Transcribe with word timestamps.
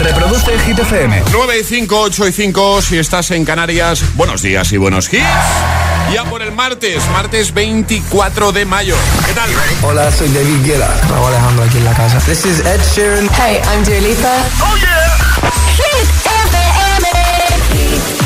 Reproduce 0.00 0.58
Hit 0.60 0.78
FM. 0.78 1.22
9 1.30 1.58
y 1.60 1.64
5, 1.64 2.00
8 2.00 2.28
y 2.28 2.32
5, 2.32 2.82
si 2.82 2.98
estás 2.98 3.30
en 3.32 3.44
Canarias, 3.44 4.02
buenos 4.14 4.40
días 4.40 4.72
y 4.72 4.78
buenos 4.78 5.12
hits. 5.12 5.22
Ya 6.12 6.24
por 6.24 6.40
el 6.42 6.52
martes, 6.52 7.06
martes 7.10 7.52
24 7.52 8.52
de 8.52 8.64
mayo. 8.64 8.96
¿Qué 9.26 9.34
tal? 9.34 9.50
Hola, 9.82 10.10
soy 10.10 10.28
David 10.30 10.64
Guetta. 10.64 10.88
Raúl 11.08 11.26
Alejandro 11.26 11.64
aquí 11.64 11.76
en 11.78 11.84
la 11.84 11.92
casa. 11.92 12.18
This 12.20 12.46
is 12.46 12.60
Ed 12.60 12.80
Sheeran. 12.94 13.28
Hey, 13.34 13.60
I'm 13.72 13.84
Dua 13.84 14.00
Lipa. 14.00 14.36
¡Oh, 14.62 14.76
yeah! 14.76 15.50
Hit 15.76 16.08
FM. 16.24 17.06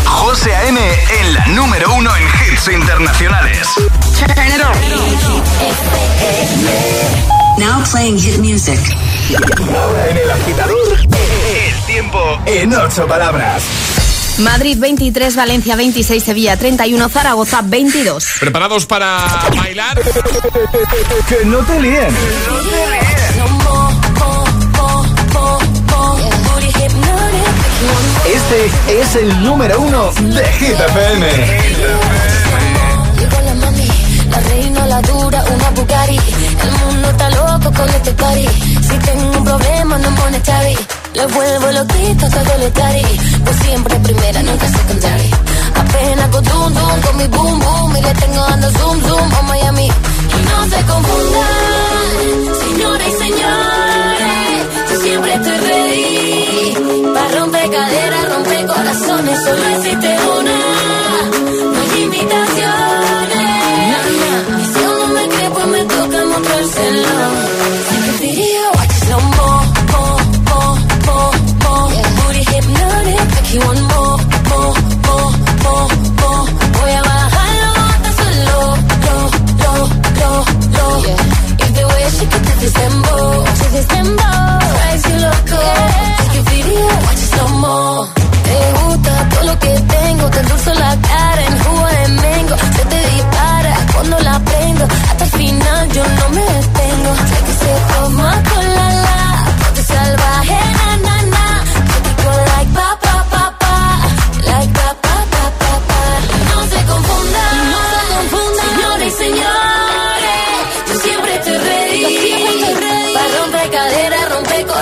José 0.04 0.54
A.M. 0.54 0.80
en 1.20 1.34
la 1.34 1.46
número 1.48 1.93
uno 1.95 2.11
en 2.16 2.22
hits 2.52 2.68
internacionales. 2.68 3.66
Turn 4.16 4.46
it 4.46 4.62
on. 4.62 4.75
Now 7.59 7.82
playing 7.84 8.18
hit 8.18 8.38
music. 8.38 8.79
Ahora 9.77 10.09
en 10.11 10.16
el 10.16 10.30
agitador, 10.30 10.93
tiempo 12.05 12.41
en 12.46 12.75
ocho 12.75 13.07
palabras. 13.07 13.63
Madrid 14.39 14.76
23, 14.79 15.36
Valencia 15.36 15.76
26, 15.76 16.22
Sevilla 16.22 16.57
31, 16.57 17.08
Zaragoza 17.08 17.63
22. 17.63 18.27
¿Preparados 18.40 18.85
para 18.86 19.25
bailar? 19.57 20.00
Que 21.29 21.44
no 21.44 21.58
te 21.58 21.80
líen. 21.80 22.08
Este 28.27 29.00
es 29.00 29.16
el 29.16 29.44
número 29.44 29.80
uno 29.80 30.11
de 30.13 30.44
Hit 30.52 30.80
FM. 30.80 31.27
Llegó 33.19 33.41
la 33.41 33.55
mami, 33.55 33.89
la 34.30 34.41
reina, 34.41 34.86
la 34.86 35.02
dura, 35.02 35.44
una 35.44 35.70
Bugatti. 35.70 36.19
El 36.62 36.70
mundo 36.86 37.11
está 37.11 37.30
loco 37.30 37.72
con 37.72 37.89
este 37.89 38.12
party. 38.12 38.48
Si 38.83 38.98
tengo 38.98 39.39
un 39.39 39.44
problema, 39.44 39.98
no 39.98 40.11
monetary. 40.11 40.77
Le 41.14 41.27
vuelvo 41.27 41.70
loquito 41.70 42.28
todo 42.28 42.59
le 42.59 42.70
tari. 42.70 43.03
Pues 43.45 43.56
siempre 43.64 43.95
primera, 44.00 44.42
nunca 44.42 44.67
secondary. 44.69 45.30
Apenas 45.83 46.28
con 46.28 46.44
zoom, 46.44 46.75
zoom, 46.75 47.00
con 47.02 47.16
mi 47.16 47.27
boom, 47.28 47.61
boom. 47.61 47.97
Y 47.97 48.02
le 48.02 48.14
tengo 48.14 48.41
dando 48.50 48.70
zoom, 48.78 49.00
zoom 49.02 49.34
a 49.34 49.42
Miami. 49.42 49.86
Y 49.86 50.38
no 50.50 50.58
se 50.72 50.80
confundan, 50.91 52.11
señores 52.66 53.08
y 53.08 53.25
señores. 53.25 54.58
Yo 54.91 55.00
siempre 55.00 55.34
estoy 55.34 55.58
ready. 55.69 57.12
Para 57.14 57.28
romper 57.38 57.70
caderas, 57.70 58.34
romper 58.34 58.66
corazones. 58.66 59.44
Solo 59.44 59.66
existe 59.77 60.16
una. 60.38 60.53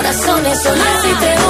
Corazones, 0.03 0.61
solo 0.61 0.83
existe 0.83 1.33
uno. 1.37 1.42